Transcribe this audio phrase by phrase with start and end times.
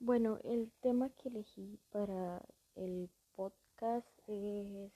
[0.00, 2.40] Bueno, el tema que elegí para
[2.76, 4.92] el podcast es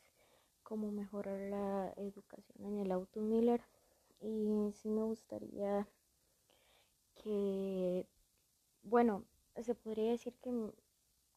[0.63, 3.61] cómo mejorar la educación en el auto Miller.
[4.21, 5.89] Y sí me gustaría
[7.17, 8.07] que,
[8.85, 9.25] bueno,
[9.61, 10.73] se podría decir que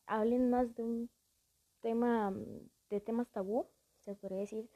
[0.05, 1.09] hablen más de un
[1.81, 2.31] tema,
[2.91, 3.65] de temas tabú,
[3.97, 4.69] se podría decir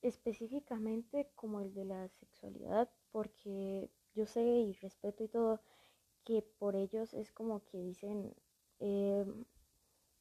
[0.00, 5.60] específicamente como el de la sexualidad, porque yo sé y respeto y todo
[6.24, 8.34] que por ellos es como que dicen
[8.80, 9.24] eh,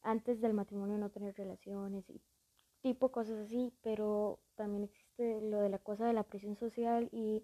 [0.02, 2.22] antes del matrimonio no tener relaciones y
[2.82, 7.44] tipo cosas así, pero también existe lo de la cosa de la presión social y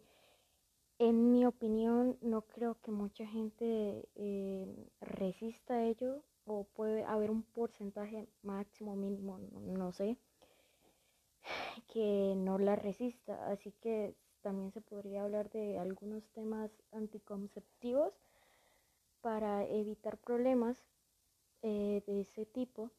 [0.99, 7.29] en mi opinión no creo que mucha gente eh, resista a ello o puede haber
[7.29, 10.17] un porcentaje máximo mínimo, no, no sé,
[11.93, 18.13] que no la resista, así que también se podría hablar de algunos temas anticonceptivos
[19.21, 20.77] para evitar problemas
[21.61, 22.91] eh, de ese tipo.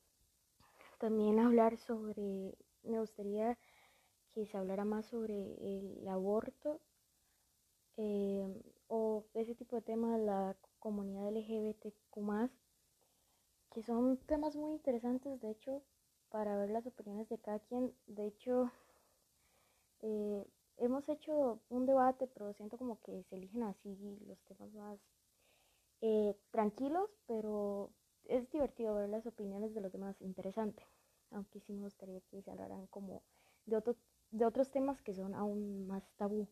[0.99, 3.59] También hablar sobre, me gustaría
[4.33, 6.81] que se hablara más sobre el aborto
[7.97, 8.47] eh,
[8.89, 12.51] o ese tipo de temas, la comunidad LGBTQ
[13.73, 15.83] que son temas muy interesantes, de hecho,
[16.31, 17.95] para ver las opiniones de cada quien.
[18.07, 18.71] De hecho,
[20.01, 20.45] eh,
[20.79, 23.97] hemos hecho un debate, pero siento como que se eligen así
[24.27, 24.99] los temas más
[26.09, 27.91] eh, tranquilos, pero
[28.25, 30.87] es divertido ver las opiniones de los demás, interesante.
[31.31, 33.23] Aunque sí me gustaría que se hablaran como
[33.67, 33.95] de, otro,
[34.31, 36.49] de otros temas que son aún más tabú.